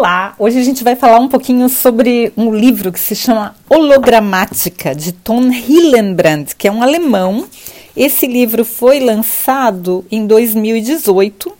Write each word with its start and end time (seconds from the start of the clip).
Olá, 0.00 0.34
hoje 0.38 0.58
a 0.58 0.64
gente 0.64 0.82
vai 0.82 0.96
falar 0.96 1.18
um 1.18 1.28
pouquinho 1.28 1.68
sobre 1.68 2.32
um 2.34 2.54
livro 2.54 2.90
que 2.90 2.98
se 2.98 3.14
chama 3.14 3.54
Hologramática, 3.68 4.94
de 4.94 5.12
Tom 5.12 5.52
Hillenbrand, 5.52 6.54
que 6.56 6.66
é 6.66 6.72
um 6.72 6.82
alemão. 6.82 7.46
Esse 7.94 8.26
livro 8.26 8.64
foi 8.64 8.98
lançado 8.98 10.02
em 10.10 10.26
2018 10.26 11.52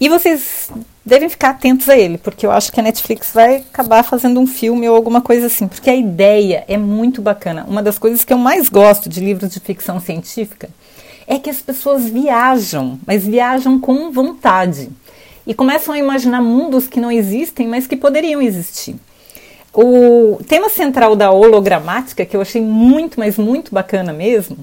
e 0.00 0.08
vocês 0.08 0.68
devem 1.06 1.28
ficar 1.28 1.50
atentos 1.50 1.88
a 1.88 1.96
ele, 1.96 2.18
porque 2.18 2.44
eu 2.44 2.50
acho 2.50 2.72
que 2.72 2.80
a 2.80 2.82
Netflix 2.82 3.30
vai 3.32 3.58
acabar 3.58 4.02
fazendo 4.02 4.40
um 4.40 4.46
filme 4.46 4.88
ou 4.88 4.96
alguma 4.96 5.20
coisa 5.20 5.46
assim, 5.46 5.68
porque 5.68 5.90
a 5.90 5.94
ideia 5.94 6.64
é 6.66 6.76
muito 6.76 7.22
bacana. 7.22 7.64
Uma 7.68 7.84
das 7.84 8.00
coisas 8.00 8.24
que 8.24 8.32
eu 8.32 8.38
mais 8.38 8.68
gosto 8.68 9.08
de 9.08 9.20
livros 9.20 9.52
de 9.52 9.60
ficção 9.60 10.00
científica 10.00 10.68
é 11.24 11.38
que 11.38 11.50
as 11.50 11.62
pessoas 11.62 12.06
viajam, 12.06 12.98
mas 13.06 13.24
viajam 13.24 13.78
com 13.78 14.10
vontade 14.10 14.90
e 15.48 15.54
começam 15.54 15.94
a 15.94 15.98
imaginar 15.98 16.42
mundos 16.42 16.86
que 16.86 17.00
não 17.00 17.10
existem, 17.10 17.66
mas 17.66 17.86
que 17.86 17.96
poderiam 17.96 18.42
existir. 18.42 18.94
O 19.72 20.38
tema 20.46 20.68
central 20.68 21.16
da 21.16 21.30
hologramática, 21.30 22.26
que 22.26 22.36
eu 22.36 22.42
achei 22.42 22.60
muito, 22.60 23.18
mas 23.18 23.38
muito 23.38 23.72
bacana 23.72 24.12
mesmo, 24.12 24.58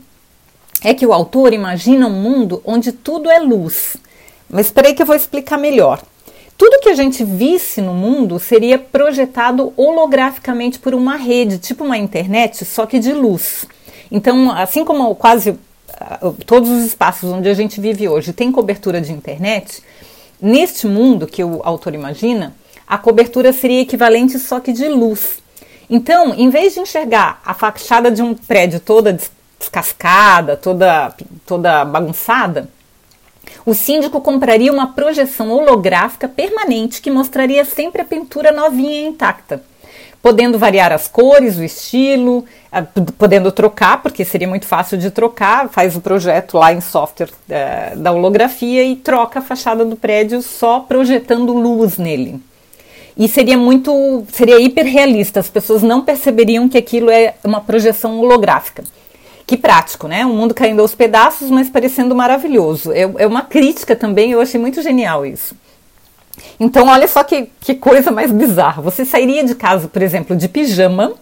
é 0.83 0.93
que 0.93 1.03
o 1.03 1.11
autor 1.11 1.53
imagina 1.53 2.05
um 2.05 2.21
mundo 2.21 2.61
onde 2.63 2.91
tudo 2.91 3.31
é 3.31 3.39
luz. 3.39 3.97
Mas 4.47 4.67
espera 4.67 4.89
aí 4.89 4.93
que 4.93 5.01
eu 5.01 5.07
vou 5.07 5.15
explicar 5.15 5.57
melhor. 5.57 6.03
Tudo 6.55 6.79
que 6.79 6.89
a 6.89 6.95
gente 6.95 7.23
visse 7.23 7.81
no 7.81 7.95
mundo 7.95 8.37
seria 8.37 8.77
projetado 8.77 9.73
holograficamente 9.75 10.77
por 10.77 10.93
uma 10.93 11.15
rede, 11.15 11.57
tipo 11.57 11.83
uma 11.83 11.97
internet, 11.97 12.63
só 12.63 12.85
que 12.85 12.99
de 12.99 13.11
luz. 13.11 13.65
Então, 14.11 14.51
assim 14.51 14.85
como 14.85 15.15
quase 15.15 15.57
ah, 15.99 16.31
todos 16.45 16.69
os 16.69 16.85
espaços 16.85 17.31
onde 17.31 17.49
a 17.49 17.55
gente 17.55 17.81
vive 17.81 18.07
hoje 18.07 18.31
tem 18.31 18.51
cobertura 18.51 19.01
de 19.01 19.11
internet, 19.11 19.81
Neste 20.41 20.87
mundo 20.87 21.27
que 21.27 21.43
o 21.43 21.61
autor 21.63 21.93
imagina, 21.93 22.55
a 22.87 22.97
cobertura 22.97 23.53
seria 23.53 23.81
equivalente 23.81 24.37
só 24.37 24.59
que 24.59 24.73
de 24.73 24.87
luz. 24.87 25.37
Então, 25.89 26.33
em 26.33 26.49
vez 26.49 26.73
de 26.73 26.79
enxergar 26.79 27.41
a 27.45 27.53
fachada 27.53 28.11
de 28.11 28.21
um 28.21 28.33
prédio 28.33 28.79
toda 28.79 29.17
descascada, 29.57 30.57
toda, 30.57 31.15
toda 31.45 31.85
bagunçada, 31.85 32.69
o 33.65 33.73
síndico 33.73 34.21
compraria 34.21 34.71
uma 34.71 34.93
projeção 34.93 35.51
holográfica 35.51 36.27
permanente 36.27 37.01
que 37.01 37.11
mostraria 37.11 37.63
sempre 37.63 38.01
a 38.01 38.05
pintura 38.05 38.51
novinha 38.51 39.01
e 39.01 39.07
intacta 39.07 39.63
podendo 40.25 40.57
variar 40.57 40.91
as 40.91 41.07
cores, 41.07 41.55
o 41.55 41.63
estilo, 41.63 42.45
podendo 43.15 43.51
trocar, 43.51 44.01
porque 44.01 44.25
seria 44.25 44.47
muito 44.47 44.65
fácil 44.65 44.97
de 44.97 45.11
trocar, 45.11 45.69
faz 45.69 45.95
o 45.95 46.01
projeto 46.01 46.57
lá 46.57 46.73
em 46.73 46.81
software 46.81 47.29
é, 47.47 47.95
da 47.95 48.11
holografia 48.11 48.83
e 48.83 48.95
troca 48.95 49.37
a 49.37 49.41
fachada 49.43 49.85
do 49.85 49.95
prédio 49.95 50.41
só 50.41 50.79
projetando 50.79 51.53
luz 51.53 51.99
nele. 51.99 52.41
E 53.15 53.27
seria 53.27 53.55
muito, 53.55 54.25
seria 54.33 54.59
hiperrealista, 54.59 55.39
as 55.39 55.47
pessoas 55.47 55.83
não 55.83 56.01
perceberiam 56.01 56.67
que 56.67 56.79
aquilo 56.79 57.11
é 57.11 57.35
uma 57.43 57.61
projeção 57.61 58.19
holográfica. 58.19 58.83
Que 59.45 59.55
prático, 59.55 60.07
né? 60.07 60.25
O 60.25 60.29
mundo 60.29 60.55
caindo 60.55 60.81
aos 60.81 60.95
pedaços, 60.95 61.51
mas 61.51 61.69
parecendo 61.69 62.15
maravilhoso. 62.15 62.91
É, 62.91 63.01
é 63.01 63.27
uma 63.27 63.43
crítica 63.43 63.95
também, 63.95 64.31
eu 64.31 64.41
achei 64.41 64.59
muito 64.59 64.81
genial 64.81 65.23
isso. 65.23 65.55
Então, 66.59 66.87
olha 66.87 67.07
só 67.07 67.23
que, 67.23 67.49
que 67.59 67.75
coisa 67.75 68.11
mais 68.11 68.31
bizarra. 68.31 68.81
Você 68.81 69.05
sairia 69.05 69.43
de 69.43 69.55
casa, 69.55 69.87
por 69.87 70.01
exemplo, 70.01 70.35
de 70.35 70.47
pijama, 70.47 71.13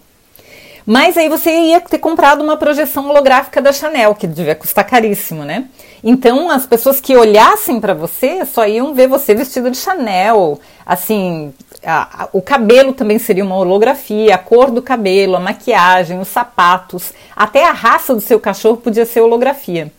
mas 0.85 1.17
aí 1.17 1.29
você 1.29 1.49
ia 1.49 1.79
ter 1.79 1.97
comprado 1.97 2.43
uma 2.43 2.57
projeção 2.57 3.09
holográfica 3.09 3.61
da 3.61 3.71
Chanel, 3.71 4.13
que 4.15 4.27
devia 4.27 4.53
custar 4.53 4.85
caríssimo, 4.85 5.43
né? 5.43 5.65
Então, 6.03 6.49
as 6.49 6.65
pessoas 6.65 6.99
que 6.99 7.15
olhassem 7.15 7.79
para 7.79 7.93
você 7.93 8.45
só 8.45 8.67
iam 8.67 8.93
ver 8.93 9.07
você 9.07 9.33
vestido 9.33 9.71
de 9.71 9.77
Chanel. 9.77 10.59
Assim, 10.85 11.53
a, 11.85 12.23
a, 12.23 12.29
o 12.33 12.41
cabelo 12.41 12.91
também 12.91 13.17
seria 13.17 13.45
uma 13.45 13.55
holografia, 13.55 14.35
a 14.35 14.37
cor 14.37 14.71
do 14.71 14.81
cabelo, 14.81 15.37
a 15.37 15.39
maquiagem, 15.39 16.19
os 16.19 16.27
sapatos, 16.27 17.13
até 17.33 17.65
a 17.65 17.71
raça 17.71 18.13
do 18.13 18.21
seu 18.21 18.39
cachorro 18.39 18.77
podia 18.77 19.05
ser 19.05 19.21
holografia. 19.21 19.89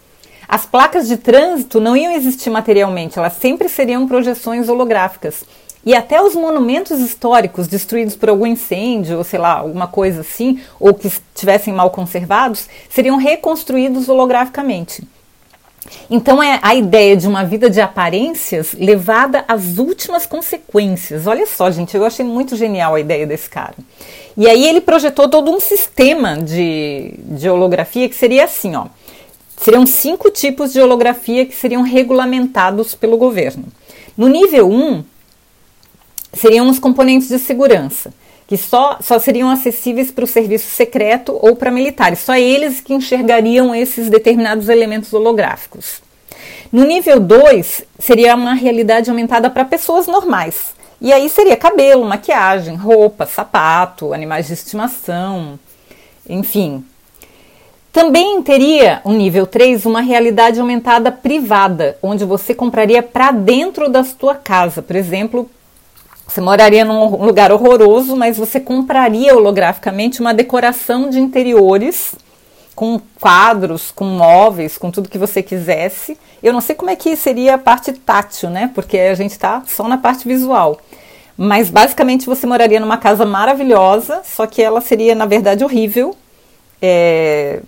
As 0.48 0.66
placas 0.66 1.08
de 1.08 1.16
trânsito 1.16 1.80
não 1.80 1.96
iam 1.96 2.12
existir 2.12 2.50
materialmente, 2.50 3.18
elas 3.18 3.34
sempre 3.34 3.68
seriam 3.68 4.06
projeções 4.06 4.68
holográficas. 4.68 5.44
E 5.86 5.94
até 5.94 6.20
os 6.22 6.34
monumentos 6.34 7.00
históricos 7.00 7.68
destruídos 7.68 8.16
por 8.16 8.30
algum 8.30 8.46
incêndio, 8.46 9.18
ou 9.18 9.24
sei 9.24 9.38
lá, 9.38 9.58
alguma 9.58 9.86
coisa 9.86 10.22
assim, 10.22 10.60
ou 10.80 10.94
que 10.94 11.08
estivessem 11.08 11.74
mal 11.74 11.90
conservados, 11.90 12.68
seriam 12.88 13.16
reconstruídos 13.16 14.08
holograficamente. 14.08 15.02
Então 16.10 16.42
é 16.42 16.58
a 16.62 16.74
ideia 16.74 17.14
de 17.14 17.28
uma 17.28 17.44
vida 17.44 17.68
de 17.68 17.80
aparências 17.80 18.72
levada 18.72 19.44
às 19.46 19.76
últimas 19.76 20.24
consequências. 20.24 21.26
Olha 21.26 21.46
só, 21.46 21.70
gente, 21.70 21.94
eu 21.94 22.06
achei 22.06 22.24
muito 22.24 22.56
genial 22.56 22.94
a 22.94 23.00
ideia 23.00 23.26
desse 23.26 23.50
cara. 23.50 23.74
E 24.36 24.48
aí 24.48 24.66
ele 24.66 24.80
projetou 24.80 25.28
todo 25.28 25.50
um 25.50 25.60
sistema 25.60 26.36
de, 26.38 27.14
de 27.18 27.48
holografia 27.48 28.08
que 28.08 28.14
seria 28.14 28.44
assim, 28.44 28.74
ó. 28.74 28.86
Seriam 29.64 29.86
cinco 29.86 30.30
tipos 30.30 30.74
de 30.74 30.80
holografia 30.82 31.46
que 31.46 31.56
seriam 31.56 31.80
regulamentados 31.80 32.94
pelo 32.94 33.16
governo. 33.16 33.64
No 34.14 34.28
nível 34.28 34.70
1, 34.70 35.02
seriam 36.34 36.68
os 36.68 36.78
componentes 36.78 37.28
de 37.28 37.38
segurança, 37.38 38.12
que 38.46 38.58
só, 38.58 38.98
só 39.00 39.18
seriam 39.18 39.48
acessíveis 39.48 40.10
para 40.10 40.24
o 40.24 40.26
serviço 40.26 40.68
secreto 40.68 41.38
ou 41.40 41.56
para 41.56 41.70
militares. 41.70 42.18
Só 42.18 42.34
eles 42.34 42.82
que 42.82 42.92
enxergariam 42.92 43.74
esses 43.74 44.10
determinados 44.10 44.68
elementos 44.68 45.14
holográficos. 45.14 46.02
No 46.70 46.84
nível 46.84 47.18
2, 47.18 47.84
seria 47.98 48.34
uma 48.34 48.52
realidade 48.52 49.08
aumentada 49.08 49.48
para 49.48 49.64
pessoas 49.64 50.06
normais. 50.06 50.74
E 51.00 51.10
aí 51.10 51.26
seria 51.30 51.56
cabelo, 51.56 52.04
maquiagem, 52.04 52.76
roupa, 52.76 53.24
sapato, 53.24 54.12
animais 54.12 54.46
de 54.46 54.52
estimação, 54.52 55.58
enfim, 56.28 56.84
também 57.94 58.42
teria 58.42 59.00
o 59.04 59.12
nível 59.12 59.46
3 59.46 59.86
uma 59.86 60.00
realidade 60.00 60.58
aumentada 60.58 61.12
privada, 61.12 61.96
onde 62.02 62.24
você 62.24 62.52
compraria 62.52 63.00
para 63.00 63.30
dentro 63.30 63.88
da 63.88 64.02
sua 64.02 64.34
casa. 64.34 64.82
Por 64.82 64.96
exemplo, 64.96 65.48
você 66.26 66.40
moraria 66.40 66.84
num 66.84 67.24
lugar 67.24 67.52
horroroso, 67.52 68.16
mas 68.16 68.36
você 68.36 68.58
compraria 68.58 69.32
holograficamente 69.36 70.20
uma 70.20 70.34
decoração 70.34 71.08
de 71.08 71.20
interiores 71.20 72.16
com 72.74 73.00
quadros, 73.20 73.92
com 73.92 74.06
móveis, 74.06 74.76
com 74.76 74.90
tudo 74.90 75.08
que 75.08 75.16
você 75.16 75.40
quisesse. 75.40 76.18
Eu 76.42 76.52
não 76.52 76.60
sei 76.60 76.74
como 76.74 76.90
é 76.90 76.96
que 76.96 77.14
seria 77.14 77.54
a 77.54 77.58
parte 77.58 77.92
tátil, 77.92 78.50
né? 78.50 78.72
Porque 78.74 78.98
a 78.98 79.14
gente 79.14 79.30
está 79.30 79.62
só 79.68 79.86
na 79.86 79.98
parte 79.98 80.26
visual. 80.26 80.80
Mas 81.36 81.70
basicamente 81.70 82.26
você 82.26 82.44
moraria 82.44 82.80
numa 82.80 82.98
casa 82.98 83.24
maravilhosa, 83.24 84.22
só 84.24 84.48
que 84.48 84.60
ela 84.60 84.80
seria, 84.80 85.14
na 85.14 85.26
verdade, 85.26 85.62
horrível. 85.62 86.16
É, 86.82 87.60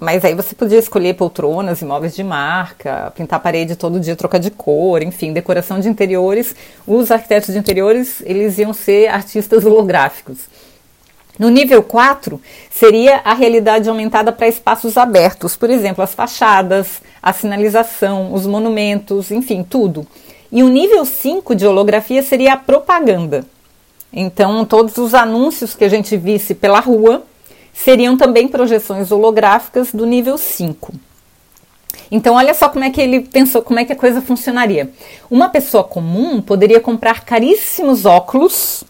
mas 0.00 0.24
aí 0.24 0.34
você 0.34 0.54
podia 0.54 0.78
escolher 0.78 1.14
poltronas, 1.14 1.82
imóveis 1.82 2.16
de 2.16 2.24
marca, 2.24 3.12
pintar 3.14 3.36
a 3.36 3.40
parede 3.40 3.76
todo 3.76 4.00
dia, 4.00 4.16
trocar 4.16 4.38
de 4.38 4.50
cor, 4.50 5.02
enfim, 5.02 5.32
decoração 5.32 5.78
de 5.78 5.90
interiores. 5.90 6.56
Os 6.86 7.10
arquitetos 7.10 7.52
de 7.52 7.58
interiores, 7.58 8.22
eles 8.24 8.56
iam 8.58 8.72
ser 8.72 9.08
artistas 9.08 9.64
holográficos. 9.66 10.38
No 11.38 11.50
nível 11.50 11.82
4, 11.82 12.40
seria 12.70 13.20
a 13.24 13.34
realidade 13.34 13.88
aumentada 13.88 14.32
para 14.32 14.48
espaços 14.48 14.96
abertos, 14.96 15.54
por 15.54 15.68
exemplo, 15.68 16.02
as 16.02 16.14
fachadas, 16.14 17.02
a 17.22 17.32
sinalização, 17.32 18.32
os 18.32 18.46
monumentos, 18.46 19.30
enfim, 19.30 19.62
tudo. 19.62 20.06
E 20.50 20.62
o 20.62 20.68
nível 20.68 21.04
5 21.04 21.54
de 21.54 21.66
holografia 21.66 22.22
seria 22.22 22.54
a 22.54 22.56
propaganda. 22.56 23.44
Então, 24.12 24.64
todos 24.64 24.96
os 24.96 25.14
anúncios 25.14 25.74
que 25.74 25.84
a 25.84 25.88
gente 25.88 26.16
visse 26.16 26.54
pela 26.54 26.80
rua 26.80 27.22
seriam 27.84 28.16
também 28.16 28.46
projeções 28.46 29.10
holográficas 29.10 29.92
do 29.92 30.04
nível 30.04 30.36
5. 30.36 30.92
Então, 32.10 32.34
olha 32.34 32.52
só 32.52 32.68
como 32.68 32.84
é 32.84 32.90
que 32.90 33.00
ele 33.00 33.20
pensou, 33.20 33.62
como 33.62 33.78
é 33.78 33.84
que 33.84 33.92
a 33.92 33.96
coisa 33.96 34.20
funcionaria. 34.20 34.90
Uma 35.30 35.48
pessoa 35.48 35.84
comum 35.84 36.42
poderia 36.42 36.80
comprar 36.80 37.24
caríssimos 37.24 38.04
óculos 38.04 38.84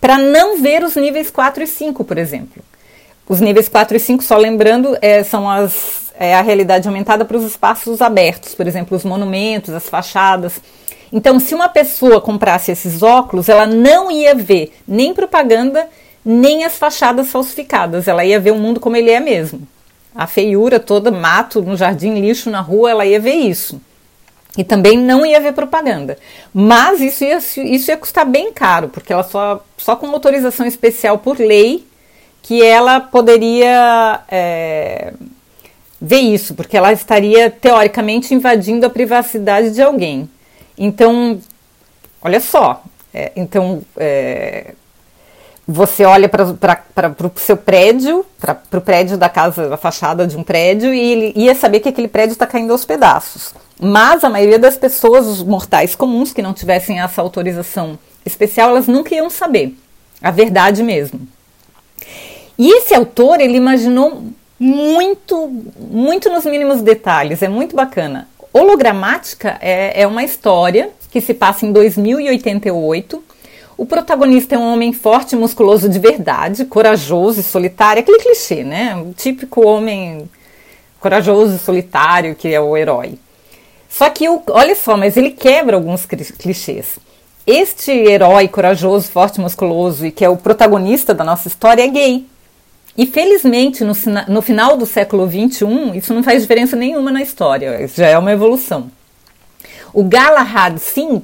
para 0.00 0.18
não 0.18 0.60
ver 0.60 0.84
os 0.84 0.94
níveis 0.96 1.30
4 1.30 1.64
e 1.64 1.66
5, 1.66 2.04
por 2.04 2.16
exemplo. 2.16 2.62
Os 3.28 3.40
níveis 3.40 3.68
4 3.68 3.96
e 3.96 4.00
5, 4.00 4.22
só 4.22 4.36
lembrando, 4.36 4.96
é, 5.00 5.22
são 5.22 5.48
as, 5.48 6.12
é 6.18 6.34
a 6.34 6.42
realidade 6.42 6.86
aumentada 6.86 7.24
para 7.24 7.36
os 7.36 7.44
espaços 7.44 8.00
abertos, 8.00 8.54
por 8.54 8.66
exemplo, 8.66 8.96
os 8.96 9.04
monumentos, 9.04 9.74
as 9.74 9.88
fachadas. 9.88 10.60
Então, 11.12 11.40
se 11.40 11.54
uma 11.54 11.68
pessoa 11.68 12.20
comprasse 12.20 12.70
esses 12.70 13.02
óculos, 13.02 13.48
ela 13.48 13.66
não 13.66 14.10
ia 14.10 14.34
ver 14.34 14.72
nem 14.86 15.12
propaganda 15.12 15.88
nem 16.24 16.64
as 16.64 16.78
fachadas 16.78 17.28
falsificadas. 17.28 18.08
Ela 18.08 18.24
ia 18.24 18.40
ver 18.40 18.52
o 18.52 18.58
mundo 18.58 18.80
como 18.80 18.96
ele 18.96 19.10
é 19.10 19.20
mesmo. 19.20 19.66
a 20.14 20.28
feiura 20.28 20.78
toda, 20.78 21.10
mato 21.10 21.60
no 21.60 21.76
jardim, 21.76 22.20
lixo 22.20 22.48
na 22.48 22.60
rua, 22.60 22.90
ela 22.90 23.04
ia 23.04 23.18
ver 23.18 23.34
isso. 23.34 23.80
E 24.56 24.62
também 24.62 24.96
não 24.96 25.26
ia 25.26 25.40
ver 25.40 25.52
propaganda. 25.52 26.16
Mas 26.52 27.00
isso 27.00 27.24
ia, 27.24 27.38
isso 27.38 27.90
ia 27.90 27.96
custar 27.96 28.24
bem 28.24 28.52
caro, 28.52 28.88
porque 28.88 29.12
ela 29.12 29.24
só, 29.24 29.64
só 29.76 29.96
com 29.96 30.06
autorização 30.08 30.64
especial 30.66 31.18
por 31.18 31.38
lei 31.38 31.84
que 32.40 32.62
ela 32.62 33.00
poderia 33.00 34.20
é, 34.28 35.14
ver 36.00 36.20
isso, 36.20 36.54
porque 36.54 36.76
ela 36.76 36.92
estaria 36.92 37.50
teoricamente 37.50 38.34
invadindo 38.34 38.86
a 38.86 38.90
privacidade 38.90 39.70
de 39.70 39.82
alguém. 39.82 40.28
Então, 40.76 41.40
olha 42.20 42.38
só, 42.40 42.84
é, 43.12 43.32
então 43.34 43.82
é, 43.96 44.74
você 45.66 46.04
olha 46.04 46.28
para 46.28 46.44
o 46.44 47.32
seu 47.36 47.56
prédio, 47.56 48.24
para 48.38 48.78
o 48.78 48.80
prédio 48.80 49.16
da 49.16 49.28
casa, 49.28 49.68
da 49.68 49.76
fachada 49.76 50.26
de 50.26 50.36
um 50.36 50.42
prédio, 50.42 50.92
e 50.92 51.00
ele 51.00 51.32
ia 51.34 51.54
saber 51.54 51.80
que 51.80 51.88
aquele 51.88 52.08
prédio 52.08 52.32
está 52.32 52.46
caindo 52.46 52.70
aos 52.70 52.84
pedaços. 52.84 53.54
Mas 53.80 54.22
a 54.22 54.30
maioria 54.30 54.58
das 54.58 54.76
pessoas, 54.76 55.26
os 55.26 55.42
mortais 55.42 55.94
comuns, 55.94 56.32
que 56.32 56.42
não 56.42 56.52
tivessem 56.52 57.00
essa 57.00 57.22
autorização 57.22 57.98
especial, 58.24 58.70
elas 58.70 58.86
nunca 58.86 59.14
iam 59.14 59.30
saber 59.30 59.74
a 60.22 60.30
verdade 60.30 60.82
mesmo. 60.82 61.20
E 62.58 62.78
esse 62.78 62.94
autor, 62.94 63.40
ele 63.40 63.56
imaginou 63.56 64.22
muito, 64.58 65.48
muito 65.78 66.30
nos 66.30 66.44
mínimos 66.44 66.82
detalhes, 66.82 67.42
é 67.42 67.48
muito 67.48 67.74
bacana. 67.74 68.28
Hologramática 68.52 69.58
é, 69.60 70.02
é 70.02 70.06
uma 70.06 70.22
história 70.22 70.90
que 71.10 71.20
se 71.20 71.34
passa 71.34 71.66
em 71.66 71.72
2088 71.72 73.24
o 73.76 73.84
protagonista 73.84 74.54
é 74.54 74.58
um 74.58 74.72
homem 74.72 74.92
forte 74.92 75.34
musculoso 75.34 75.88
de 75.88 75.98
verdade, 75.98 76.64
corajoso 76.64 77.40
e 77.40 77.42
solitário, 77.42 78.00
aquele 78.00 78.18
clichê, 78.18 78.62
né? 78.62 78.94
O 78.96 79.12
típico 79.12 79.66
homem 79.66 80.28
corajoso 81.00 81.56
e 81.56 81.58
solitário 81.58 82.34
que 82.34 82.48
é 82.48 82.60
o 82.60 82.76
herói. 82.76 83.18
Só 83.88 84.08
que, 84.10 84.26
olha 84.28 84.74
só, 84.74 84.96
mas 84.96 85.16
ele 85.16 85.30
quebra 85.30 85.76
alguns 85.76 86.06
clichês. 86.06 86.98
Este 87.46 87.90
herói 87.90 88.48
corajoso, 88.48 89.08
forte, 89.08 89.40
musculoso 89.40 90.06
e 90.06 90.10
que 90.10 90.24
é 90.24 90.28
o 90.28 90.36
protagonista 90.36 91.12
da 91.12 91.22
nossa 91.22 91.48
história 91.48 91.82
é 91.82 91.88
gay. 91.88 92.26
E 92.96 93.06
felizmente, 93.06 93.82
no, 93.84 93.92
no 94.28 94.40
final 94.40 94.76
do 94.76 94.86
século 94.86 95.28
XXI, 95.28 95.96
isso 95.96 96.14
não 96.14 96.22
faz 96.22 96.42
diferença 96.42 96.76
nenhuma 96.76 97.10
na 97.10 97.22
história, 97.22 97.82
isso 97.82 97.96
já 97.96 98.06
é 98.06 98.16
uma 98.16 98.32
evolução. 98.32 98.90
O 99.92 100.04
Galahad 100.04 100.78
Singh 100.78 101.22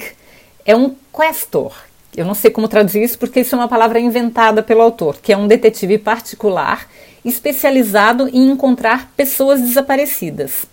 é 0.64 0.74
um 0.74 0.94
questor, 1.12 1.72
eu 2.16 2.24
não 2.24 2.34
sei 2.34 2.50
como 2.50 2.68
traduzir 2.68 3.02
isso 3.02 3.18
porque 3.18 3.40
isso 3.40 3.54
é 3.54 3.58
uma 3.58 3.68
palavra 3.68 4.00
inventada 4.00 4.62
pelo 4.62 4.82
autor, 4.82 5.18
que 5.22 5.32
é 5.32 5.36
um 5.36 5.46
detetive 5.46 5.98
particular 5.98 6.88
especializado 7.24 8.28
em 8.28 8.50
encontrar 8.50 9.12
pessoas 9.16 9.60
desaparecidas. 9.60 10.66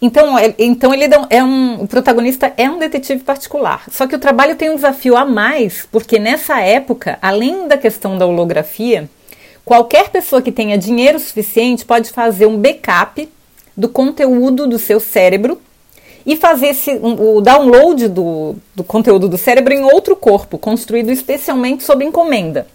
Então, 0.00 0.38
é, 0.38 0.54
então 0.58 0.92
ele 0.92 1.08
é 1.30 1.42
um, 1.42 1.82
o 1.82 1.88
protagonista 1.88 2.52
é 2.56 2.68
um 2.68 2.78
detetive 2.78 3.22
particular. 3.22 3.84
Só 3.90 4.06
que 4.06 4.14
o 4.14 4.18
trabalho 4.18 4.56
tem 4.56 4.70
um 4.70 4.76
desafio 4.76 5.16
a 5.16 5.24
mais, 5.24 5.86
porque 5.90 6.18
nessa 6.18 6.60
época, 6.60 7.18
além 7.22 7.66
da 7.66 7.78
questão 7.78 8.18
da 8.18 8.26
holografia, 8.26 9.08
qualquer 9.64 10.10
pessoa 10.10 10.42
que 10.42 10.52
tenha 10.52 10.76
dinheiro 10.76 11.18
suficiente 11.18 11.84
pode 11.84 12.10
fazer 12.10 12.46
um 12.46 12.58
backup 12.58 13.28
do 13.76 13.88
conteúdo 13.88 14.66
do 14.66 14.78
seu 14.78 15.00
cérebro 15.00 15.60
e 16.26 16.34
fazer 16.34 16.68
esse, 16.68 16.90
um, 16.90 17.36
o 17.36 17.40
download 17.40 18.08
do, 18.08 18.56
do 18.74 18.82
conteúdo 18.82 19.28
do 19.28 19.38
cérebro 19.38 19.72
em 19.72 19.84
outro 19.84 20.16
corpo, 20.16 20.58
construído 20.58 21.10
especialmente 21.12 21.84
sob 21.84 22.04
encomenda. 22.04 22.66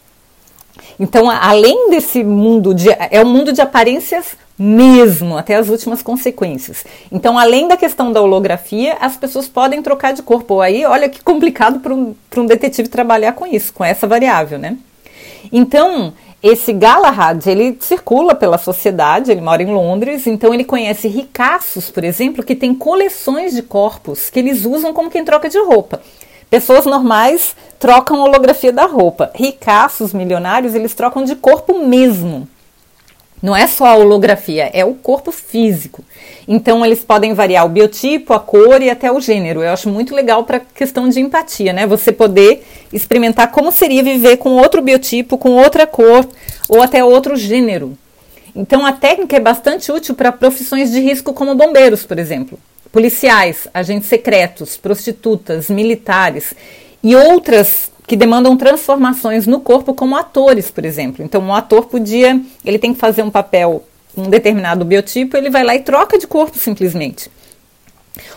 Então, 0.98 1.30
além 1.30 1.90
desse 1.90 2.24
mundo 2.24 2.74
de. 2.74 2.88
É 2.90 3.22
um 3.22 3.30
mundo 3.30 3.52
de 3.52 3.62
aparências 3.62 4.38
mesmo, 4.58 5.38
até 5.38 5.56
as 5.56 5.68
últimas 5.68 6.02
consequências. 6.02 6.86
Então, 7.12 7.38
além 7.38 7.68
da 7.68 7.76
questão 7.76 8.12
da 8.12 8.22
holografia, 8.22 8.96
as 9.02 9.18
pessoas 9.18 9.48
podem 9.48 9.82
trocar 9.82 10.14
de 10.14 10.22
corpo. 10.22 10.62
Aí, 10.62 10.86
olha 10.86 11.10
que 11.10 11.22
complicado 11.22 11.80
para 11.80 11.94
um, 11.94 12.16
um 12.38 12.46
detetive 12.46 12.88
trabalhar 12.88 13.34
com 13.34 13.46
isso, 13.46 13.74
com 13.74 13.84
essa 13.84 14.08
variável, 14.08 14.60
né? 14.60 14.78
Então, 15.52 16.14
esse 16.44 16.74
Galahad, 16.74 17.46
ele 17.48 17.78
circula 17.80 18.34
pela 18.34 18.58
sociedade, 18.58 19.32
ele 19.32 19.42
mora 19.42 19.62
em 19.62 19.72
Londres, 19.72 20.26
então 20.26 20.54
ele 20.54 20.64
conhece 20.64 21.08
ricaços, 21.08 21.92
por 21.92 22.04
exemplo, 22.04 22.44
que 22.44 22.56
têm 22.56 22.74
coleções 22.74 23.54
de 23.54 23.62
corpos 23.62 24.30
que 24.30 24.40
eles 24.40 24.66
usam 24.66 24.92
como 24.92 25.12
quem 25.12 25.24
troca 25.24 25.48
de 25.50 25.60
roupa. 25.60 26.02
Pessoas 26.50 26.86
normais 26.86 27.56
trocam 27.80 28.20
holografia 28.20 28.74
da 28.74 28.86
roupa. 28.86 29.32
Ricaços, 29.36 30.14
milionários, 30.14 30.76
eles 30.76 30.94
trocam 30.94 31.24
de 31.24 31.36
corpo 31.36 31.80
mesmo. 31.86 32.48
Não 33.42 33.56
é 33.56 33.66
só 33.66 33.86
a 33.86 33.96
holografia, 33.96 34.70
é 34.72 34.86
o 34.86 34.94
corpo 34.94 35.32
físico. 35.32 36.04
Então 36.48 36.86
eles 36.86 37.04
podem 37.04 37.34
variar 37.34 37.66
o 37.66 37.70
biotipo, 37.70 38.34
a 38.34 38.40
cor 38.40 38.82
e 38.82 38.90
até 38.90 39.12
o 39.12 39.20
gênero. 39.20 39.64
Eu 39.64 39.72
acho 39.72 39.90
muito 39.90 40.14
legal 40.14 40.44
para 40.44 40.60
questão 40.60 41.10
de 41.10 41.20
empatia, 41.20 41.74
né? 41.74 41.88
Você 41.88 42.12
poder 42.12 42.64
experimentar 42.94 43.52
como 43.52 43.72
seria 43.72 44.04
viver 44.04 44.38
com 44.38 44.52
outro 44.52 44.82
biotipo, 44.82 45.38
com 45.38 45.52
outra 45.52 45.88
cor 45.88 46.28
ou 46.70 46.82
até 46.82 47.04
outro 47.04 47.36
gênero. 47.36 47.98
Então 48.56 48.86
a 48.86 48.92
técnica 48.92 49.38
é 49.38 49.40
bastante 49.40 49.92
útil 49.92 50.14
para 50.14 50.32
profissões 50.32 50.92
de 50.92 51.00
risco 51.00 51.34
como 51.34 51.56
bombeiros, 51.56 52.06
por 52.06 52.20
exemplo, 52.20 52.60
policiais, 52.92 53.68
agentes 53.74 54.10
secretos, 54.10 54.78
prostitutas, 54.78 55.70
militares 55.70 56.54
e 57.04 57.16
outras 57.16 57.91
que 58.12 58.18
demandam 58.18 58.58
transformações 58.58 59.48
no 59.48 59.62
corpo 59.62 59.94
como 59.94 60.18
atores, 60.18 60.70
por 60.70 60.84
exemplo. 60.84 61.24
Então, 61.24 61.42
um 61.42 61.56
ator 61.56 61.86
podia, 61.86 62.42
ele 62.66 62.78
tem 62.78 62.94
que 62.94 63.00
fazer 63.00 63.24
um 63.24 63.30
papel, 63.30 63.86
um 64.18 64.24
determinado 64.24 64.84
biotipo, 64.84 65.38
ele 65.38 65.50
vai 65.50 65.64
lá 65.64 65.74
e 65.76 65.80
troca 65.80 66.18
de 66.18 66.28
corpo 66.28 66.58
simplesmente. 66.58 67.32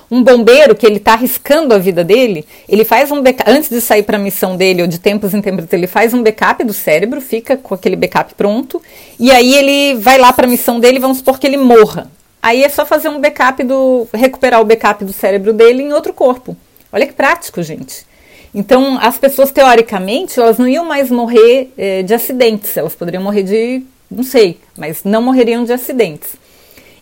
Um 0.09 0.23
bombeiro 0.23 0.77
que 0.77 0.87
ele 0.87 0.99
está 0.99 1.15
arriscando 1.15 1.75
a 1.75 1.79
vida 1.79 2.05
dele, 2.05 2.47
ele 2.69 2.85
faz 2.85 3.11
um 3.11 3.21
backup, 3.21 3.51
antes 3.51 3.69
de 3.69 3.81
sair 3.81 4.05
para 4.05 4.17
a 4.17 4.21
missão 4.21 4.57
dele 4.57 4.83
ou 4.83 4.87
de 4.87 5.01
tempos 5.01 5.35
em 5.35 5.43
tempos, 5.43 5.65
ele 5.73 5.89
faz 5.89 6.15
um 6.15 6.23
backup 6.23 6.63
do 6.63 6.73
cérebro, 6.73 7.21
fica 7.21 7.57
com 7.57 7.75
aquele 7.75 7.97
backup 7.97 8.33
pronto, 8.37 8.81
e 9.19 9.33
aí 9.33 9.57
ele 9.57 9.99
vai 9.99 10.19
lá 10.19 10.33
para 10.33 10.47
a 10.47 10.49
missão 10.49 10.79
dele, 10.79 11.01
vamos 11.01 11.17
supor 11.19 11.37
que 11.37 11.49
ele 11.49 11.57
morra. 11.57 12.09
Aí 12.41 12.63
é 12.63 12.69
só 12.69 12.87
fazer 12.87 13.09
um 13.09 13.21
backup 13.21 13.61
do 13.65 14.07
recuperar 14.15 14.61
o 14.61 14.65
backup 14.65 15.05
do 15.05 15.13
cérebro 15.13 15.53
dele 15.53 15.83
em 15.83 15.93
outro 15.93 16.13
corpo. 16.13 16.57
Olha 16.93 17.09
que 17.09 17.13
prático, 17.13 17.61
gente. 17.61 18.07
Então, 18.55 18.99
as 19.01 19.19
pessoas, 19.19 19.51
teoricamente, 19.51 20.39
elas 20.39 20.59
não 20.59 20.69
iam 20.69 20.85
mais 20.85 21.11
morrer 21.11 21.73
é, 21.77 22.03
de 22.03 22.15
acidentes, 22.15 22.77
elas 22.77 22.95
poderiam 22.95 23.23
morrer 23.23 23.43
de, 23.43 23.83
não 24.09 24.23
sei, 24.23 24.61
mas 24.77 25.03
não 25.03 25.21
morreriam 25.21 25.65
de 25.65 25.73
acidentes. 25.73 26.37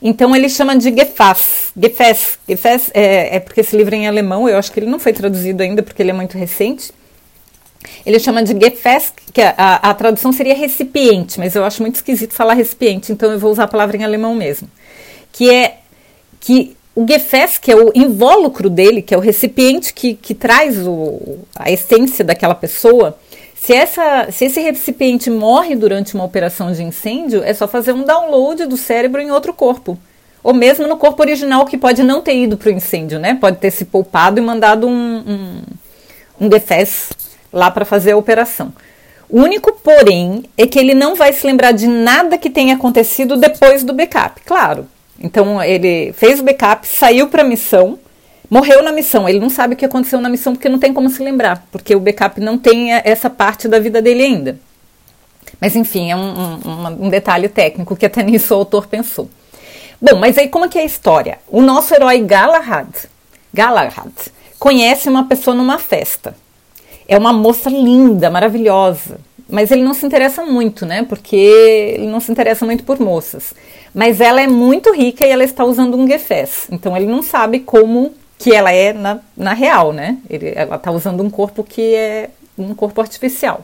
Então, 0.00 0.34
ele 0.34 0.48
chama 0.48 0.74
de 0.76 0.90
Gefas. 0.90 1.72
Gefas, 1.78 2.38
Gefas 2.48 2.90
é, 2.94 3.36
é 3.36 3.40
porque 3.40 3.60
esse 3.60 3.76
livro 3.76 3.94
é 3.94 3.98
em 3.98 4.08
alemão, 4.08 4.48
eu 4.48 4.56
acho 4.56 4.72
que 4.72 4.80
ele 4.80 4.86
não 4.86 4.98
foi 4.98 5.12
traduzido 5.12 5.62
ainda 5.62 5.82
porque 5.82 6.02
ele 6.02 6.10
é 6.10 6.14
muito 6.14 6.38
recente. 6.38 6.90
Ele 8.06 8.18
chama 8.18 8.42
de 8.42 8.52
Gefäß, 8.58 9.12
que 9.32 9.40
a, 9.40 9.54
a, 9.56 9.90
a, 9.90 9.94
tradução 9.94 10.32
seria 10.32 10.54
recipiente, 10.54 11.38
mas 11.38 11.54
eu 11.54 11.64
acho 11.64 11.82
muito 11.82 11.96
esquisito 11.96 12.32
falar 12.32 12.54
recipiente, 12.54 13.12
então 13.12 13.30
eu 13.30 13.38
vou 13.38 13.50
usar 13.50 13.64
a 13.64 13.68
palavra 13.68 13.96
em 13.96 14.04
alemão 14.04 14.34
mesmo. 14.34 14.68
Que 15.32 15.50
é 15.50 15.78
que 16.40 16.76
o 16.94 17.06
Gefäß, 17.06 17.58
que 17.58 17.72
é 17.72 17.76
o 17.76 17.90
invólucro 17.94 18.68
dele, 18.68 19.02
que 19.02 19.14
é 19.14 19.16
o 19.16 19.20
recipiente 19.20 19.94
que, 19.94 20.14
que 20.14 20.34
traz 20.34 20.86
o, 20.86 21.38
a 21.56 21.70
essência 21.70 22.24
daquela 22.24 22.54
pessoa, 22.54 23.16
se, 23.54 23.72
essa, 23.72 24.28
se 24.32 24.46
esse 24.46 24.60
recipiente 24.60 25.30
morre 25.30 25.76
durante 25.76 26.14
uma 26.14 26.24
operação 26.24 26.72
de 26.72 26.82
incêndio, 26.82 27.44
é 27.44 27.54
só 27.54 27.68
fazer 27.68 27.92
um 27.92 28.02
download 28.02 28.66
do 28.66 28.76
cérebro 28.76 29.20
em 29.20 29.30
outro 29.30 29.54
corpo. 29.54 29.96
Ou 30.42 30.52
mesmo 30.52 30.88
no 30.88 30.96
corpo 30.96 31.22
original, 31.22 31.64
que 31.64 31.78
pode 31.78 32.02
não 32.02 32.20
ter 32.20 32.34
ido 32.34 32.56
para 32.56 32.70
o 32.70 32.72
incêndio, 32.72 33.20
né? 33.20 33.38
Pode 33.40 33.58
ter 33.58 33.70
se 33.70 33.84
poupado 33.84 34.40
e 34.40 34.42
mandado 34.42 34.88
um, 34.88 35.62
um, 36.40 36.46
um 36.46 36.50
lá 37.52 37.70
para 37.70 37.84
fazer 37.84 38.12
a 38.12 38.16
operação. 38.16 38.72
O 39.30 39.40
único 39.40 39.72
porém 39.74 40.44
é 40.58 40.66
que 40.66 40.78
ele 40.78 40.92
não 40.92 41.14
vai 41.14 41.32
se 41.32 41.46
lembrar 41.46 41.70
de 41.70 41.86
nada 41.86 42.36
que 42.36 42.50
tenha 42.50 42.74
acontecido 42.74 43.36
depois 43.36 43.84
do 43.84 43.92
backup. 43.92 44.40
Claro, 44.44 44.88
então 45.22 45.62
ele 45.62 46.12
fez 46.14 46.40
o 46.40 46.42
backup, 46.42 46.86
saiu 46.86 47.28
para 47.28 47.42
a 47.42 47.44
missão, 47.44 47.98
morreu 48.50 48.82
na 48.82 48.92
missão. 48.92 49.28
Ele 49.28 49.38
não 49.38 49.48
sabe 49.48 49.74
o 49.74 49.76
que 49.76 49.84
aconteceu 49.84 50.20
na 50.20 50.28
missão 50.28 50.52
porque 50.54 50.68
não 50.68 50.78
tem 50.78 50.92
como 50.92 51.08
se 51.08 51.22
lembrar, 51.22 51.66
porque 51.70 51.94
o 51.94 52.00
backup 52.00 52.40
não 52.40 52.58
tem 52.58 52.92
essa 52.92 53.30
parte 53.30 53.68
da 53.68 53.78
vida 53.78 54.02
dele 54.02 54.24
ainda. 54.24 54.58
Mas 55.60 55.76
enfim, 55.76 56.10
é 56.10 56.16
um, 56.16 56.58
um, 56.64 57.06
um 57.06 57.08
detalhe 57.08 57.48
técnico 57.48 57.94
que 57.94 58.06
até 58.06 58.20
nisso 58.24 58.52
o 58.52 58.58
autor 58.58 58.88
pensou. 58.88 59.30
Bom, 60.00 60.16
mas 60.18 60.36
aí 60.36 60.48
como 60.48 60.64
é 60.64 60.68
que 60.68 60.78
é 60.78 60.82
a 60.82 60.84
história? 60.84 61.38
O 61.46 61.62
nosso 61.62 61.94
herói 61.94 62.20
Galahad, 62.20 62.88
Galahad 63.54 64.12
conhece 64.58 65.08
uma 65.08 65.26
pessoa 65.26 65.54
numa 65.54 65.78
festa. 65.78 66.34
É 67.06 67.16
uma 67.16 67.32
moça 67.32 67.70
linda, 67.70 68.28
maravilhosa, 68.28 69.20
mas 69.52 69.70
ele 69.70 69.82
não 69.82 69.92
se 69.92 70.06
interessa 70.06 70.42
muito, 70.46 70.86
né? 70.86 71.02
Porque 71.02 71.36
ele 71.36 72.06
não 72.06 72.20
se 72.20 72.32
interessa 72.32 72.64
muito 72.64 72.84
por 72.84 72.98
moças. 72.98 73.52
Mas 73.94 74.18
ela 74.18 74.40
é 74.40 74.46
muito 74.46 74.90
rica 74.94 75.26
e 75.26 75.30
ela 75.30 75.44
está 75.44 75.62
usando 75.62 75.94
um 75.94 76.06
Gefes. 76.08 76.68
Então 76.70 76.96
ele 76.96 77.04
não 77.04 77.22
sabe 77.22 77.60
como 77.60 78.14
que 78.38 78.50
ela 78.50 78.72
é 78.72 78.94
na, 78.94 79.20
na 79.36 79.52
real, 79.52 79.92
né? 79.92 80.16
Ele, 80.30 80.54
ela 80.56 80.76
está 80.76 80.90
usando 80.90 81.22
um 81.22 81.28
corpo 81.28 81.62
que 81.62 81.94
é 81.94 82.30
um 82.56 82.74
corpo 82.74 82.98
artificial. 83.02 83.62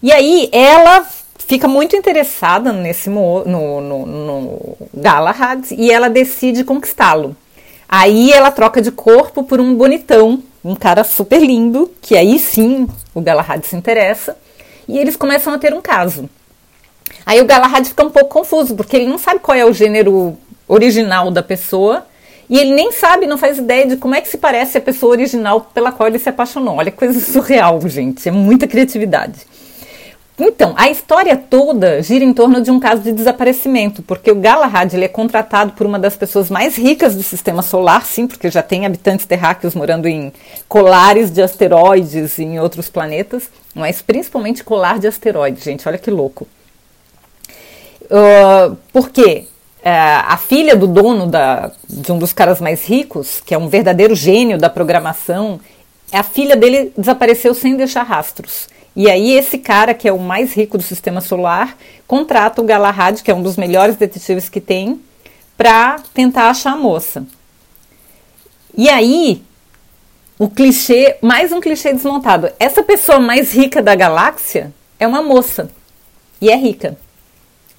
E 0.00 0.12
aí 0.12 0.48
ela 0.52 1.04
fica 1.38 1.66
muito 1.66 1.96
interessada 1.96 2.72
nesse 2.72 3.10
no, 3.10 3.44
no, 3.44 4.06
no 4.06 4.76
Galahad 4.94 5.72
e 5.72 5.90
ela 5.90 6.08
decide 6.08 6.62
conquistá-lo. 6.62 7.34
Aí 7.88 8.30
ela 8.30 8.52
troca 8.52 8.80
de 8.80 8.92
corpo 8.92 9.42
por 9.42 9.60
um 9.60 9.74
bonitão, 9.74 10.40
um 10.64 10.76
cara 10.76 11.02
super 11.02 11.40
lindo, 11.40 11.90
que 12.00 12.16
aí 12.16 12.38
sim 12.38 12.86
o 13.12 13.20
Galahad 13.20 13.64
se 13.64 13.74
interessa, 13.74 14.36
e 14.90 14.98
eles 14.98 15.16
começam 15.16 15.52
a 15.52 15.58
ter 15.58 15.72
um 15.72 15.80
caso. 15.80 16.28
Aí 17.24 17.40
o 17.40 17.44
Galahad 17.44 17.86
fica 17.86 18.04
um 18.04 18.10
pouco 18.10 18.28
confuso, 18.28 18.74
porque 18.74 18.96
ele 18.96 19.06
não 19.06 19.18
sabe 19.18 19.40
qual 19.40 19.56
é 19.56 19.64
o 19.64 19.72
gênero 19.72 20.36
original 20.66 21.30
da 21.30 21.42
pessoa, 21.42 22.06
e 22.48 22.58
ele 22.58 22.74
nem 22.74 22.90
sabe, 22.90 23.26
não 23.26 23.38
faz 23.38 23.58
ideia 23.58 23.86
de 23.86 23.96
como 23.96 24.14
é 24.14 24.20
que 24.20 24.28
se 24.28 24.36
parece 24.36 24.78
a 24.78 24.80
pessoa 24.80 25.12
original 25.12 25.70
pela 25.72 25.92
qual 25.92 26.08
ele 26.08 26.18
se 26.18 26.28
apaixonou. 26.28 26.76
Olha 26.76 26.90
que 26.90 26.96
coisa 26.96 27.18
surreal, 27.20 27.80
gente, 27.88 28.28
é 28.28 28.32
muita 28.32 28.66
criatividade. 28.66 29.49
Então, 30.42 30.72
a 30.74 30.88
história 30.88 31.36
toda 31.36 32.02
gira 32.02 32.24
em 32.24 32.32
torno 32.32 32.62
de 32.62 32.70
um 32.70 32.80
caso 32.80 33.02
de 33.02 33.12
desaparecimento, 33.12 34.02
porque 34.02 34.30
o 34.30 34.34
Galahad 34.34 34.94
ele 34.94 35.04
é 35.04 35.08
contratado 35.08 35.72
por 35.72 35.86
uma 35.86 35.98
das 35.98 36.16
pessoas 36.16 36.48
mais 36.48 36.76
ricas 36.76 37.14
do 37.14 37.22
sistema 37.22 37.60
solar, 37.60 38.06
sim, 38.06 38.26
porque 38.26 38.50
já 38.50 38.62
tem 38.62 38.86
habitantes 38.86 39.26
terráqueos 39.26 39.74
morando 39.74 40.08
em 40.08 40.32
colares 40.66 41.30
de 41.30 41.42
asteroides 41.42 42.38
e 42.38 42.44
em 42.44 42.58
outros 42.58 42.88
planetas, 42.88 43.50
mas 43.74 44.00
principalmente 44.00 44.64
colar 44.64 44.98
de 44.98 45.06
asteroides, 45.06 45.62
gente, 45.62 45.86
olha 45.86 45.98
que 45.98 46.10
louco. 46.10 46.48
Uh, 48.04 48.74
por 48.94 49.10
quê? 49.10 49.44
Uh, 49.80 50.24
a 50.26 50.38
filha 50.38 50.74
do 50.74 50.86
dono 50.86 51.26
da, 51.26 51.70
de 51.86 52.10
um 52.10 52.18
dos 52.18 52.32
caras 52.32 52.62
mais 52.62 52.86
ricos, 52.86 53.42
que 53.44 53.54
é 53.54 53.58
um 53.58 53.68
verdadeiro 53.68 54.14
gênio 54.14 54.56
da 54.56 54.70
programação, 54.70 55.60
a 56.10 56.22
filha 56.22 56.56
dele 56.56 56.92
desapareceu 56.96 57.52
sem 57.52 57.76
deixar 57.76 58.04
rastros. 58.04 58.68
E 58.94 59.08
aí 59.10 59.32
esse 59.32 59.58
cara, 59.58 59.94
que 59.94 60.08
é 60.08 60.12
o 60.12 60.18
mais 60.18 60.52
rico 60.52 60.76
do 60.76 60.82
sistema 60.82 61.20
solar, 61.20 61.76
contrata 62.06 62.60
o 62.60 62.64
Galahad, 62.64 63.22
que 63.22 63.30
é 63.30 63.34
um 63.34 63.42
dos 63.42 63.56
melhores 63.56 63.96
detetives 63.96 64.48
que 64.48 64.60
tem, 64.60 65.00
para 65.56 65.96
tentar 66.12 66.50
achar 66.50 66.72
a 66.72 66.76
moça. 66.76 67.26
E 68.76 68.88
aí, 68.88 69.42
o 70.38 70.48
clichê, 70.48 71.18
mais 71.20 71.52
um 71.52 71.60
clichê 71.60 71.92
desmontado. 71.92 72.50
Essa 72.58 72.82
pessoa 72.82 73.20
mais 73.20 73.52
rica 73.52 73.82
da 73.82 73.94
galáxia 73.94 74.72
é 74.98 75.06
uma 75.06 75.22
moça. 75.22 75.70
E 76.40 76.50
é 76.50 76.56
rica. 76.56 76.96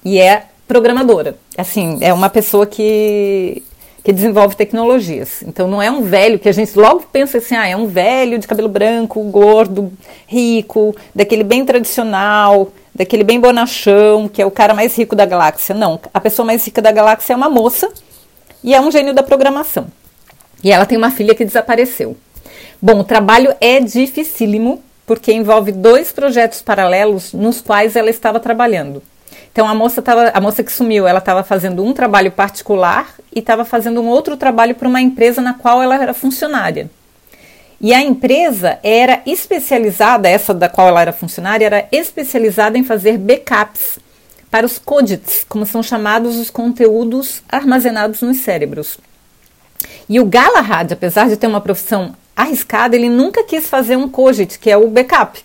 E 0.04 0.18
é 0.18 0.46
programadora. 0.66 1.36
Assim, 1.58 1.98
é 2.00 2.12
uma 2.12 2.30
pessoa 2.30 2.66
que 2.66 3.62
que 4.02 4.12
desenvolve 4.12 4.56
tecnologias. 4.56 5.42
Então 5.46 5.68
não 5.68 5.80
é 5.80 5.90
um 5.90 6.02
velho 6.02 6.38
que 6.38 6.48
a 6.48 6.52
gente 6.52 6.76
logo 6.76 7.04
pensa 7.12 7.38
assim, 7.38 7.54
ah, 7.54 7.68
é 7.68 7.76
um 7.76 7.86
velho 7.86 8.38
de 8.38 8.46
cabelo 8.46 8.68
branco, 8.68 9.22
gordo, 9.24 9.92
rico, 10.26 10.94
daquele 11.14 11.44
bem 11.44 11.64
tradicional, 11.64 12.72
daquele 12.94 13.24
bem 13.24 13.38
bonachão, 13.38 14.28
que 14.28 14.42
é 14.42 14.46
o 14.46 14.50
cara 14.50 14.74
mais 14.74 14.96
rico 14.96 15.14
da 15.14 15.24
galáxia. 15.24 15.74
Não, 15.74 16.00
a 16.12 16.20
pessoa 16.20 16.44
mais 16.44 16.64
rica 16.64 16.82
da 16.82 16.90
galáxia 16.90 17.32
é 17.32 17.36
uma 17.36 17.48
moça 17.48 17.88
e 18.62 18.74
é 18.74 18.80
um 18.80 18.90
gênio 18.90 19.14
da 19.14 19.22
programação. 19.22 19.86
E 20.64 20.70
ela 20.70 20.86
tem 20.86 20.98
uma 20.98 21.10
filha 21.10 21.34
que 21.34 21.44
desapareceu. 21.44 22.16
Bom, 22.80 23.00
o 23.00 23.04
trabalho 23.04 23.54
é 23.60 23.78
dificílimo 23.80 24.82
porque 25.06 25.32
envolve 25.32 25.72
dois 25.72 26.12
projetos 26.12 26.62
paralelos 26.62 27.32
nos 27.32 27.60
quais 27.60 27.96
ela 27.96 28.10
estava 28.10 28.40
trabalhando. 28.40 29.02
Então 29.52 29.68
a 29.68 29.74
moça 29.74 30.00
tava, 30.00 30.30
a 30.32 30.40
moça 30.40 30.64
que 30.64 30.72
sumiu, 30.72 31.06
ela 31.06 31.18
estava 31.18 31.44
fazendo 31.44 31.84
um 31.84 31.92
trabalho 31.92 32.32
particular 32.32 33.14
e 33.34 33.38
estava 33.38 33.64
fazendo 33.64 34.00
um 34.00 34.08
outro 34.08 34.36
trabalho 34.36 34.74
para 34.74 34.88
uma 34.88 35.00
empresa 35.00 35.42
na 35.42 35.52
qual 35.52 35.82
ela 35.82 35.94
era 36.02 36.14
funcionária. 36.14 36.90
E 37.78 37.92
a 37.92 38.00
empresa 38.00 38.78
era 38.82 39.20
especializada, 39.26 40.28
essa 40.28 40.54
da 40.54 40.68
qual 40.68 40.88
ela 40.88 41.02
era 41.02 41.12
funcionária, 41.12 41.66
era 41.66 41.88
especializada 41.92 42.78
em 42.78 42.84
fazer 42.84 43.18
backups 43.18 43.98
para 44.50 44.64
os 44.64 44.78
codits, 44.78 45.44
como 45.48 45.66
são 45.66 45.82
chamados 45.82 46.36
os 46.36 46.48
conteúdos 46.48 47.42
armazenados 47.48 48.22
nos 48.22 48.38
cérebros. 48.38 48.98
E 50.08 50.20
o 50.20 50.24
Galahad, 50.24 50.92
apesar 50.92 51.28
de 51.28 51.36
ter 51.36 51.46
uma 51.46 51.60
profissão 51.60 52.14
arriscada, 52.36 52.96
ele 52.96 53.08
nunca 53.08 53.44
quis 53.44 53.66
fazer 53.66 53.96
um 53.96 54.08
cogit, 54.08 54.58
que 54.58 54.70
é 54.70 54.76
o 54.76 54.88
backup. 54.88 55.42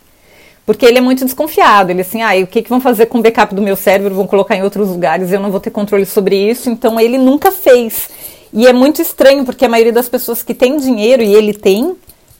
Porque 0.68 0.86
ele 0.86 0.98
é 0.98 1.02
muito 1.02 1.24
desconfiado. 1.24 1.92
Ele 1.92 2.02
assim, 2.02 2.22
ah, 2.22 2.36
o 2.44 2.46
que, 2.46 2.62
que 2.62 2.70
vão 2.70 2.82
fazer 2.82 3.06
com 3.06 3.20
o 3.20 3.22
backup 3.22 3.56
do 3.56 3.62
meu 3.62 3.78
cérebro? 3.78 4.14
Vão 4.14 4.28
colocar 4.28 4.54
em 4.54 4.64
outros 4.64 4.90
lugares, 4.90 5.32
eu 5.32 5.40
não 5.40 5.50
vou 5.50 5.62
ter 5.62 5.72
controle 5.72 6.06
sobre 6.06 6.36
isso. 6.36 6.70
Então 6.70 7.00
ele 7.00 7.18
nunca 7.18 7.54
fez. 7.54 8.10
E 8.52 8.68
é 8.68 8.74
muito 8.74 9.02
estranho, 9.02 9.46
porque 9.46 9.64
a 9.64 9.70
maioria 9.70 9.94
das 9.94 10.10
pessoas 10.10 10.44
que 10.44 10.54
tem 10.54 10.78
dinheiro, 10.78 11.24
e 11.24 11.34
ele 11.34 11.54
tem, 11.54 11.96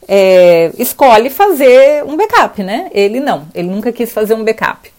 é, 0.06 0.74
escolhe 0.78 1.30
fazer 1.30 2.04
um 2.04 2.18
backup, 2.18 2.62
né? 2.64 2.90
Ele 2.94 3.22
não, 3.22 3.48
ele 3.56 3.70
nunca 3.70 3.94
quis 3.94 4.12
fazer 4.12 4.34
um 4.34 4.44
backup. 4.44 4.92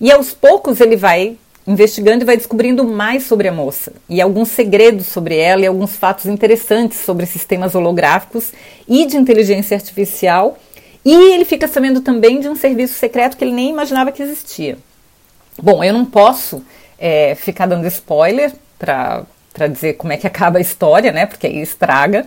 E 0.00 0.12
aos 0.12 0.32
poucos 0.32 0.80
ele 0.80 0.94
vai 0.94 1.36
investigando 1.66 2.22
e 2.22 2.24
vai 2.24 2.36
descobrindo 2.36 2.84
mais 2.84 3.24
sobre 3.24 3.48
a 3.48 3.52
moça 3.52 3.92
e 4.08 4.20
alguns 4.20 4.50
segredos 4.50 5.08
sobre 5.08 5.36
ela 5.36 5.62
e 5.62 5.66
alguns 5.66 5.96
fatos 5.96 6.26
interessantes 6.26 7.00
sobre 7.00 7.26
sistemas 7.26 7.74
holográficos 7.74 8.52
e 8.86 9.04
de 9.06 9.16
inteligência 9.16 9.76
artificial 9.76 10.56
e 11.08 11.34
ele 11.34 11.44
fica 11.44 11.68
sabendo 11.68 12.00
também 12.00 12.40
de 12.40 12.48
um 12.48 12.56
serviço 12.56 12.94
secreto 12.94 13.36
que 13.36 13.44
ele 13.44 13.52
nem 13.52 13.70
imaginava 13.70 14.10
que 14.10 14.20
existia. 14.20 14.76
Bom, 15.62 15.84
eu 15.84 15.92
não 15.92 16.04
posso 16.04 16.64
é, 16.98 17.36
ficar 17.36 17.66
dando 17.66 17.86
spoiler 17.86 18.52
para 18.76 19.24
dizer 19.70 19.92
como 19.92 20.12
é 20.12 20.16
que 20.16 20.26
acaba 20.28 20.58
a 20.58 20.60
história, 20.60 21.12
né? 21.12 21.24
Porque 21.24 21.46
aí 21.46 21.62
estraga 21.62 22.26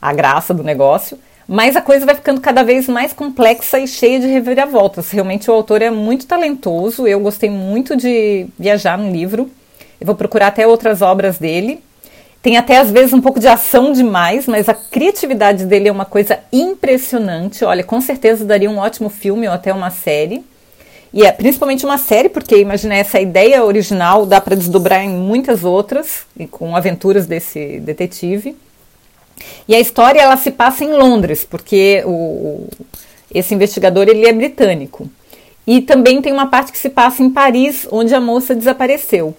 a 0.00 0.12
graça 0.12 0.54
do 0.54 0.62
negócio. 0.62 1.18
Mas 1.48 1.74
a 1.74 1.82
coisa 1.82 2.06
vai 2.06 2.14
ficando 2.14 2.40
cada 2.40 2.62
vez 2.62 2.86
mais 2.86 3.12
complexa 3.12 3.80
e 3.80 3.88
cheia 3.88 4.20
de 4.20 4.28
reviravoltas. 4.28 5.10
Realmente 5.10 5.50
o 5.50 5.54
autor 5.54 5.82
é 5.82 5.90
muito 5.90 6.24
talentoso. 6.24 7.04
Eu 7.04 7.18
gostei 7.18 7.50
muito 7.50 7.96
de 7.96 8.46
viajar 8.56 8.96
no 8.96 9.10
livro. 9.10 9.50
Eu 10.00 10.06
vou 10.06 10.14
procurar 10.14 10.46
até 10.46 10.64
outras 10.68 11.02
obras 11.02 11.36
dele. 11.36 11.82
Tem 12.48 12.56
até 12.56 12.78
às 12.78 12.90
vezes 12.90 13.12
um 13.12 13.20
pouco 13.20 13.38
de 13.38 13.46
ação 13.46 13.92
demais, 13.92 14.46
mas 14.46 14.70
a 14.70 14.72
criatividade 14.72 15.66
dele 15.66 15.90
é 15.90 15.92
uma 15.92 16.06
coisa 16.06 16.38
impressionante. 16.50 17.62
Olha, 17.62 17.84
com 17.84 18.00
certeza 18.00 18.42
daria 18.42 18.70
um 18.70 18.78
ótimo 18.78 19.10
filme 19.10 19.46
ou 19.46 19.52
até 19.52 19.70
uma 19.70 19.90
série. 19.90 20.42
E 21.12 21.26
é 21.26 21.30
principalmente 21.30 21.84
uma 21.84 21.98
série, 21.98 22.30
porque 22.30 22.56
imagina 22.56 22.94
essa 22.94 23.20
ideia 23.20 23.62
original 23.62 24.24
dá 24.24 24.40
para 24.40 24.56
desdobrar 24.56 25.04
em 25.04 25.10
muitas 25.10 25.62
outras, 25.62 26.22
e 26.38 26.46
com 26.46 26.74
aventuras 26.74 27.26
desse 27.26 27.80
detetive. 27.80 28.56
E 29.68 29.74
a 29.74 29.78
história 29.78 30.18
ela 30.18 30.38
se 30.38 30.50
passa 30.50 30.84
em 30.84 30.94
Londres, 30.94 31.44
porque 31.44 32.02
o, 32.06 32.66
esse 33.30 33.54
investigador 33.54 34.08
ele 34.08 34.26
é 34.26 34.32
britânico. 34.32 35.06
E 35.66 35.82
também 35.82 36.22
tem 36.22 36.32
uma 36.32 36.46
parte 36.46 36.72
que 36.72 36.78
se 36.78 36.88
passa 36.88 37.22
em 37.22 37.28
Paris, 37.28 37.86
onde 37.90 38.14
a 38.14 38.20
moça 38.22 38.54
desapareceu. 38.54 39.36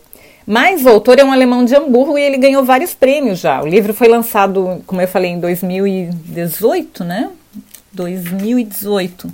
Mas 0.49 0.83
o 0.83 0.89
autor 0.89 1.19
é 1.19 1.23
um 1.23 1.31
alemão 1.31 1.63
de 1.63 1.75
Hamburgo 1.75 2.17
e 2.17 2.23
ele 2.23 2.35
ganhou 2.35 2.63
vários 2.63 2.91
prêmios 2.91 3.37
já. 3.37 3.61
O 3.61 3.67
livro 3.67 3.93
foi 3.93 4.07
lançado, 4.07 4.81
como 4.87 4.99
eu 4.99 5.07
falei, 5.07 5.29
em 5.29 5.39
2018, 5.39 7.03
né? 7.03 7.29
2018. 7.91 9.31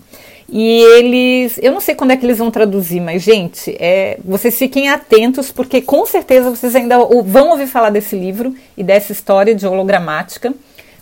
E 0.49 0.81
eles, 0.97 1.57
eu 1.63 1.71
não 1.71 1.79
sei 1.79 1.95
quando 1.95 2.11
é 2.11 2.17
que 2.17 2.25
eles 2.25 2.37
vão 2.37 2.51
traduzir, 2.51 2.99
mas 2.99 3.23
gente, 3.23 3.77
é, 3.79 4.19
vocês 4.25 4.57
fiquem 4.57 4.89
atentos 4.89 5.53
porque 5.53 5.81
com 5.81 6.05
certeza 6.05 6.49
vocês 6.49 6.75
ainda 6.75 6.97
vão 7.23 7.51
ouvir 7.51 7.67
falar 7.67 7.91
desse 7.91 8.13
livro 8.17 8.53
e 8.75 8.83
dessa 8.83 9.13
história 9.13 9.55
de 9.55 9.65
hologramática, 9.65 10.53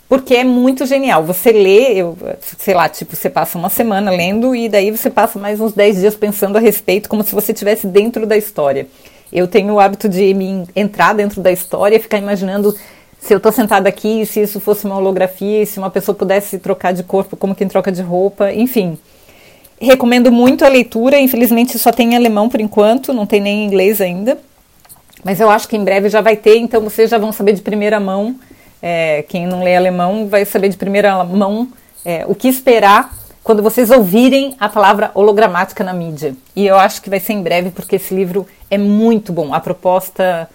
porque 0.08 0.36
é 0.36 0.44
muito 0.44 0.86
genial. 0.86 1.24
Você 1.24 1.52
lê, 1.52 1.92
eu, 1.96 2.16
sei 2.60 2.76
lá, 2.76 2.88
tipo, 2.88 3.16
você 3.16 3.32
passa 3.32 3.58
uma 3.58 3.70
semana 3.70 4.12
lendo 4.12 4.56
e 4.56 4.70
daí 4.70 4.92
você 4.92 5.10
passa 5.10 5.40
mais 5.40 5.60
uns 5.60 5.74
10 5.74 6.02
dias 6.02 6.16
pensando 6.16 6.56
a 6.56 6.62
respeito, 6.62 7.10
como 7.10 7.24
se 7.24 7.34
você 7.34 7.52
estivesse 7.52 7.88
dentro 7.88 8.28
da 8.28 8.38
história. 8.38 8.88
Eu 9.34 9.48
tenho 9.48 9.74
o 9.74 9.80
hábito 9.80 10.08
de 10.08 10.32
me 10.36 10.64
entrar 10.76 11.14
dentro 11.14 11.42
da 11.42 11.52
história 11.52 11.96
e 11.96 12.00
ficar 12.00 12.20
imaginando 12.20 12.76
se 13.20 13.34
eu 13.34 13.38
estou 13.38 13.52
sentada 13.52 13.90
aqui, 13.90 14.26
se 14.28 14.42
isso 14.42 14.60
fosse 14.60 14.86
uma 14.86 14.98
holografia, 14.98 15.66
se 15.66 15.80
uma 15.80 15.90
pessoa 15.90 16.14
pudesse 16.14 16.60
trocar 16.60 16.94
de 16.94 17.02
corpo 17.02 17.36
como 17.36 17.56
quem 17.56 17.68
troca 17.68 17.92
de 17.92 18.02
roupa, 18.02 18.54
enfim. 18.54 18.98
Recomendo 19.82 20.32
muito 20.32 20.64
a 20.64 20.68
leitura, 20.68 21.18
infelizmente 21.18 21.80
só 21.80 21.92
tem 21.92 22.14
em 22.14 22.16
alemão 22.16 22.48
por 22.48 22.62
enquanto, 22.62 23.12
não 23.12 23.26
tem 23.26 23.42
nem 23.42 23.64
em 23.64 23.66
inglês 23.66 24.00
ainda. 24.00 24.38
Mas 25.24 25.40
eu 25.40 25.50
acho 25.50 25.68
que 25.68 25.76
em 25.76 25.84
breve 25.84 26.10
já 26.10 26.22
vai 26.22 26.36
ter, 26.36 26.58
então 26.58 26.82
vocês 26.82 27.10
já 27.10 27.18
vão 27.18 27.32
saber 27.32 27.54
de 27.54 27.62
primeira 27.62 28.00
mão. 28.00 28.36
É, 28.82 29.24
quem 29.28 29.48
não 29.48 29.64
lê 29.64 29.76
alemão 29.76 30.28
vai 30.28 30.46
saber 30.46 30.70
de 30.70 30.78
primeira 30.78 31.24
mão 31.24 31.70
é, 32.06 32.26
o 32.28 32.36
que 32.36 32.48
esperar 32.48 33.23
quando 33.44 33.62
vocês 33.62 33.92
ouvirem 33.92 34.56
a 34.60 34.70
palavra 34.70 35.12
hologramática 35.14 35.84
na 35.84 35.94
mídia. 35.94 36.36
E 36.56 36.66
eu 36.66 36.78
acho 36.78 37.02
que 37.02 37.10
vai 37.10 37.20
ser 37.20 37.34
em 37.34 37.44
breve, 37.44 37.72
porque 37.72 37.98
esse 37.98 38.16
livro 38.16 38.48
é 38.72 38.78
muito 38.78 39.34
bom. 39.34 39.54
A 39.54 39.60
proposta, 39.60 40.50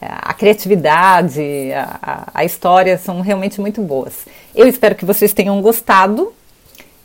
é, 0.00 0.06
a 0.10 0.34
criatividade, 0.34 1.72
a, 1.72 2.28
a 2.34 2.44
história 2.44 2.98
são 2.98 3.20
realmente 3.20 3.60
muito 3.60 3.80
boas. 3.80 4.26
Eu 4.54 4.66
espero 4.66 4.94
que 4.94 5.04
vocês 5.04 5.32
tenham 5.32 5.60
gostado 5.62 6.32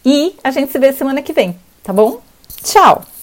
e 0.04 0.36
a 0.44 0.50
gente 0.52 0.72
se 0.72 0.80
vê 0.80 0.92
semana 0.92 1.22
que 1.22 1.34
vem, 1.34 1.56
tá 1.84 1.94
bom? 1.94 2.20
Tchau! 2.64 3.17